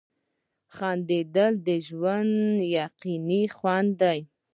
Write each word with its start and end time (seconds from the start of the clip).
•خندېدل 0.75 1.53
د 1.67 1.69
ژوند 1.87 2.35
حقیقي 2.73 3.43
خوند 3.57 3.91
دی. 4.01 4.19